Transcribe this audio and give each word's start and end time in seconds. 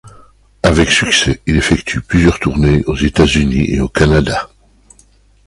Avec 0.63 0.89
succès, 0.89 1.43
il 1.45 1.57
effectue 1.57 2.01
plusieurs 2.01 2.39
tournées 2.39 2.83
aux 2.87 2.95
États-Unis 2.95 3.69
et 3.69 3.81
au 3.81 3.87
Canada. 3.87 4.49